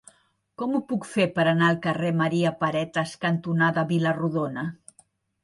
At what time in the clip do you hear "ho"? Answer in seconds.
0.77-0.79